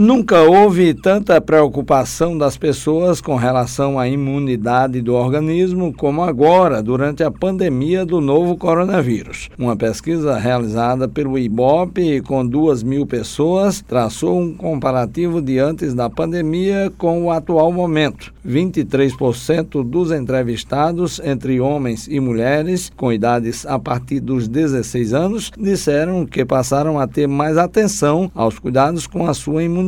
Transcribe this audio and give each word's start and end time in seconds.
Nunca 0.00 0.42
houve 0.42 0.94
tanta 0.94 1.40
preocupação 1.40 2.38
das 2.38 2.56
pessoas 2.56 3.20
com 3.20 3.34
relação 3.34 3.98
à 3.98 4.06
imunidade 4.08 5.02
do 5.02 5.12
organismo 5.12 5.92
como 5.92 6.22
agora, 6.22 6.80
durante 6.80 7.24
a 7.24 7.32
pandemia 7.32 8.06
do 8.06 8.20
novo 8.20 8.56
coronavírus. 8.56 9.50
Uma 9.58 9.74
pesquisa 9.76 10.38
realizada 10.38 11.08
pelo 11.08 11.36
IBOP 11.36 12.20
com 12.20 12.46
duas 12.46 12.80
mil 12.80 13.08
pessoas 13.08 13.82
traçou 13.88 14.38
um 14.38 14.54
comparativo 14.54 15.42
de 15.42 15.58
antes 15.58 15.92
da 15.94 16.08
pandemia 16.08 16.92
com 16.96 17.24
o 17.24 17.32
atual 17.32 17.72
momento. 17.72 18.32
23% 18.46 19.82
dos 19.82 20.12
entrevistados, 20.12 21.20
entre 21.24 21.60
homens 21.60 22.06
e 22.08 22.20
mulheres, 22.20 22.90
com 22.96 23.12
idades 23.12 23.66
a 23.66 23.80
partir 23.80 24.20
dos 24.20 24.46
16 24.46 25.12
anos, 25.12 25.50
disseram 25.58 26.24
que 26.24 26.44
passaram 26.44 27.00
a 27.00 27.06
ter 27.08 27.26
mais 27.26 27.58
atenção 27.58 28.30
aos 28.32 28.60
cuidados 28.60 29.04
com 29.04 29.26
a 29.26 29.34
sua 29.34 29.64
imunidade 29.64 29.87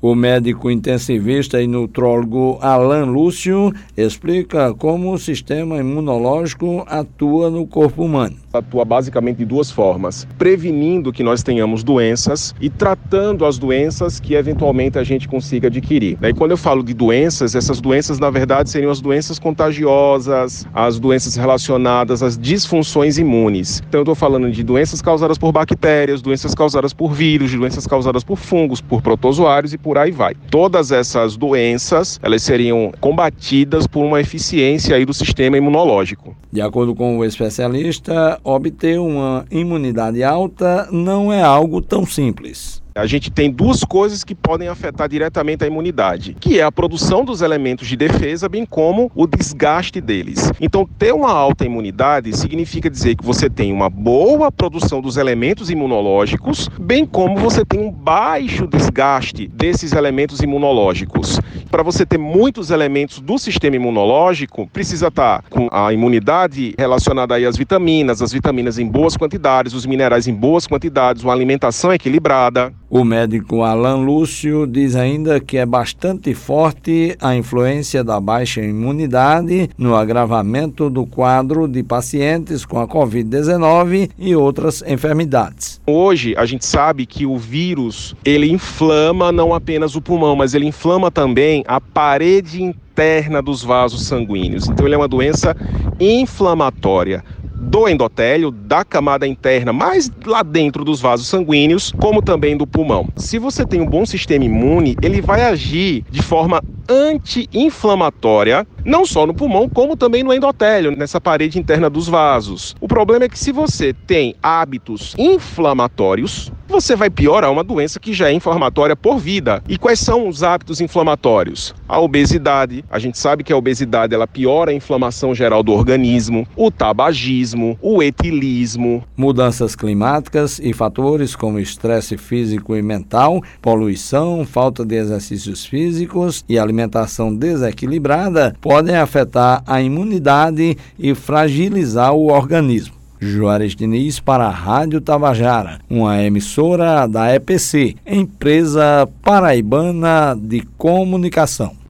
O 0.00 0.14
médico 0.14 0.70
intensivista 0.70 1.62
e 1.62 1.66
nutrólogo 1.66 2.58
Alan 2.60 3.06
Lúcio 3.06 3.72
explica 3.96 4.74
como 4.74 5.12
o 5.12 5.18
sistema 5.18 5.78
imunológico 5.78 6.84
atua 6.86 7.50
no 7.50 7.66
corpo 7.66 8.04
humano 8.04 8.41
atua 8.52 8.84
basicamente 8.84 9.38
de 9.38 9.44
duas 9.44 9.70
formas: 9.70 10.26
prevenindo 10.38 11.12
que 11.12 11.22
nós 11.22 11.42
tenhamos 11.42 11.82
doenças 11.82 12.54
e 12.60 12.68
tratando 12.68 13.44
as 13.44 13.58
doenças 13.58 14.20
que 14.20 14.34
eventualmente 14.34 14.98
a 14.98 15.04
gente 15.04 15.28
consiga 15.28 15.68
adquirir. 15.68 16.18
E 16.22 16.32
quando 16.32 16.52
eu 16.52 16.56
falo 16.56 16.82
de 16.82 16.94
doenças, 16.94 17.54
essas 17.54 17.80
doenças 17.80 18.18
na 18.18 18.30
verdade 18.30 18.70
seriam 18.70 18.90
as 18.90 19.00
doenças 19.00 19.38
contagiosas, 19.38 20.66
as 20.74 20.98
doenças 20.98 21.36
relacionadas 21.36 22.22
às 22.22 22.36
disfunções 22.36 23.18
imunes. 23.18 23.82
Então 23.88 24.00
eu 24.00 24.02
estou 24.02 24.14
falando 24.14 24.50
de 24.50 24.62
doenças 24.62 25.00
causadas 25.00 25.38
por 25.38 25.52
bactérias, 25.52 26.20
doenças 26.20 26.54
causadas 26.54 26.92
por 26.92 27.12
vírus, 27.12 27.52
doenças 27.52 27.86
causadas 27.86 28.24
por 28.24 28.36
fungos, 28.36 28.80
por 28.80 29.02
protozoários 29.02 29.72
e 29.72 29.78
por 29.78 29.98
aí 29.98 30.10
vai. 30.10 30.34
Todas 30.50 30.92
essas 30.92 31.36
doenças, 31.36 32.20
elas 32.22 32.42
seriam 32.42 32.92
combatidas 33.00 33.86
por 33.86 34.04
uma 34.04 34.20
eficiência 34.20 34.96
aí 34.96 35.04
do 35.04 35.14
sistema 35.14 35.56
imunológico. 35.56 36.36
De 36.52 36.60
acordo 36.60 36.94
com 36.94 37.16
o 37.16 37.24
especialista, 37.24 38.38
obter 38.44 39.00
uma 39.00 39.46
imunidade 39.50 40.22
alta 40.22 40.86
não 40.92 41.32
é 41.32 41.42
algo 41.42 41.80
tão 41.80 42.04
simples. 42.04 42.81
A 42.94 43.06
gente 43.06 43.30
tem 43.30 43.50
duas 43.50 43.84
coisas 43.84 44.22
que 44.22 44.34
podem 44.34 44.68
afetar 44.68 45.08
diretamente 45.08 45.64
a 45.64 45.66
imunidade, 45.66 46.36
que 46.38 46.60
é 46.60 46.62
a 46.62 46.70
produção 46.70 47.24
dos 47.24 47.40
elementos 47.40 47.88
de 47.88 47.96
defesa, 47.96 48.50
bem 48.50 48.66
como 48.66 49.10
o 49.14 49.26
desgaste 49.26 49.98
deles. 49.98 50.52
Então, 50.60 50.86
ter 50.98 51.14
uma 51.14 51.32
alta 51.32 51.64
imunidade 51.64 52.36
significa 52.36 52.90
dizer 52.90 53.16
que 53.16 53.24
você 53.24 53.48
tem 53.48 53.72
uma 53.72 53.88
boa 53.88 54.52
produção 54.52 55.00
dos 55.00 55.16
elementos 55.16 55.70
imunológicos, 55.70 56.68
bem 56.78 57.06
como 57.06 57.38
você 57.38 57.64
tem 57.64 57.80
um 57.80 57.90
baixo 57.90 58.66
desgaste 58.66 59.48
desses 59.48 59.92
elementos 59.92 60.40
imunológicos. 60.40 61.40
Para 61.70 61.82
você 61.82 62.04
ter 62.04 62.18
muitos 62.18 62.70
elementos 62.70 63.20
do 63.20 63.38
sistema 63.38 63.76
imunológico, 63.76 64.68
precisa 64.70 65.08
estar 65.08 65.42
com 65.48 65.66
a 65.72 65.90
imunidade 65.94 66.74
relacionada 66.76 67.36
aí 67.36 67.46
às 67.46 67.56
vitaminas, 67.56 68.20
as 68.20 68.32
vitaminas 68.32 68.78
em 68.78 68.86
boas 68.86 69.16
quantidades, 69.16 69.72
os 69.72 69.86
minerais 69.86 70.28
em 70.28 70.34
boas 70.34 70.66
quantidades, 70.66 71.22
uma 71.22 71.32
alimentação 71.32 71.90
equilibrada. 71.90 72.70
O 72.94 73.04
médico 73.04 73.62
Alan 73.62 74.04
Lúcio 74.04 74.66
diz 74.66 74.94
ainda 74.94 75.40
que 75.40 75.56
é 75.56 75.64
bastante 75.64 76.34
forte 76.34 77.16
a 77.22 77.34
influência 77.34 78.04
da 78.04 78.20
baixa 78.20 78.60
imunidade 78.60 79.70
no 79.78 79.94
agravamento 79.94 80.90
do 80.90 81.06
quadro 81.06 81.66
de 81.66 81.82
pacientes 81.82 82.66
com 82.66 82.78
a 82.78 82.86
Covid-19 82.86 84.10
e 84.18 84.36
outras 84.36 84.84
enfermidades. 84.86 85.80
Hoje 85.86 86.34
a 86.36 86.44
gente 86.44 86.66
sabe 86.66 87.06
que 87.06 87.24
o 87.24 87.38
vírus 87.38 88.14
ele 88.26 88.52
inflama 88.52 89.32
não 89.32 89.54
apenas 89.54 89.96
o 89.96 90.02
pulmão, 90.02 90.36
mas 90.36 90.52
ele 90.52 90.66
inflama 90.66 91.10
também 91.10 91.64
a 91.66 91.80
parede 91.80 92.62
interna 92.62 93.40
dos 93.40 93.64
vasos 93.64 94.06
sanguíneos. 94.06 94.68
Então 94.68 94.84
ele 94.84 94.94
é 94.94 94.98
uma 94.98 95.08
doença 95.08 95.56
inflamatória 95.98 97.24
do 97.62 97.88
endotélio, 97.88 98.50
da 98.50 98.84
camada 98.84 99.26
interna, 99.26 99.72
mais 99.72 100.10
lá 100.26 100.42
dentro 100.42 100.84
dos 100.84 101.00
vasos 101.00 101.28
sanguíneos, 101.28 101.94
como 101.98 102.20
também 102.20 102.56
do 102.56 102.66
pulmão. 102.66 103.08
Se 103.16 103.38
você 103.38 103.64
tem 103.64 103.80
um 103.80 103.86
bom 103.86 104.04
sistema 104.04 104.44
imune, 104.44 104.96
ele 105.00 105.20
vai 105.20 105.42
agir 105.44 106.04
de 106.10 106.20
forma 106.20 106.60
anti-inflamatória, 106.88 108.66
não 108.84 109.04
só 109.06 109.26
no 109.26 109.34
pulmão, 109.34 109.68
como 109.68 109.96
também 109.96 110.22
no 110.22 110.32
endotélio, 110.32 110.96
nessa 110.96 111.20
parede 111.20 111.58
interna 111.58 111.88
dos 111.88 112.08
vasos. 112.08 112.74
O 112.80 112.88
problema 112.88 113.24
é 113.24 113.28
que 113.28 113.38
se 113.38 113.52
você 113.52 113.92
tem 113.92 114.34
hábitos 114.42 115.14
inflamatórios, 115.18 116.52
você 116.72 116.96
vai 116.96 117.10
piorar 117.10 117.52
uma 117.52 117.62
doença 117.62 118.00
que 118.00 118.14
já 118.14 118.30
é 118.30 118.32
inflamatória 118.32 118.96
por 118.96 119.18
vida. 119.18 119.62
E 119.68 119.76
quais 119.76 120.00
são 120.00 120.26
os 120.26 120.42
hábitos 120.42 120.80
inflamatórios? 120.80 121.74
A 121.86 122.00
obesidade, 122.00 122.82
a 122.90 122.98
gente 122.98 123.18
sabe 123.18 123.44
que 123.44 123.52
a 123.52 123.56
obesidade 123.56 124.14
ela 124.14 124.26
piora 124.26 124.70
a 124.70 124.74
inflamação 124.74 125.34
geral 125.34 125.62
do 125.62 125.70
organismo, 125.70 126.46
o 126.56 126.70
tabagismo, 126.70 127.78
o 127.82 128.02
etilismo, 128.02 129.04
mudanças 129.14 129.76
climáticas 129.76 130.58
e 130.58 130.72
fatores 130.72 131.36
como 131.36 131.58
estresse 131.58 132.16
físico 132.16 132.74
e 132.74 132.80
mental, 132.80 133.42
poluição, 133.60 134.46
falta 134.46 134.82
de 134.82 134.94
exercícios 134.94 135.66
físicos 135.66 136.42
e 136.48 136.58
alimentação 136.72 137.34
desequilibrada 137.34 138.56
podem 138.60 138.96
afetar 138.96 139.62
a 139.66 139.80
imunidade 139.82 140.76
e 140.98 141.14
fragilizar 141.14 142.14
o 142.14 142.32
organismo. 142.32 142.94
Juarez 143.20 143.76
Diniz 143.76 144.18
para 144.18 144.46
a 144.46 144.50
Rádio 144.50 145.00
Tabajara, 145.00 145.78
uma 145.88 146.20
emissora 146.20 147.06
da 147.06 147.32
EPC, 147.32 147.94
empresa 148.04 149.08
paraibana 149.22 150.36
de 150.36 150.62
comunicação. 150.76 151.81